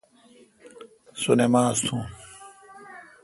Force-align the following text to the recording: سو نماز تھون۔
سو 1.21 1.31
نماز 1.39 1.75
تھون۔ 1.85 2.03